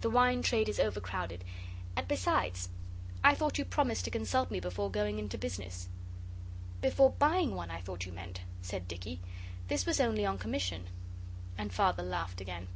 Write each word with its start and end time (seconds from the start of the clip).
The 0.00 0.08
wine 0.08 0.40
trade 0.40 0.70
is 0.70 0.80
overcrowded; 0.80 1.44
and 1.96 2.08
besides, 2.08 2.70
I 3.22 3.34
thought 3.34 3.58
you 3.58 3.64
promised 3.66 4.06
to 4.06 4.10
consult 4.10 4.50
me 4.50 4.58
before 4.58 4.90
going 4.90 5.18
into 5.18 5.36
business?' 5.36 5.90
'Before 6.80 7.10
buying 7.10 7.54
one 7.54 7.70
I 7.70 7.82
thought 7.82 8.06
you 8.06 8.12
meant,' 8.12 8.40
said 8.62 8.88
Dicky. 8.88 9.20
'This 9.68 9.84
was 9.84 10.00
only 10.00 10.24
on 10.24 10.38
commission.' 10.38 10.86
And 11.58 11.74
Father 11.74 12.02
laughed 12.02 12.40
again. 12.40 12.68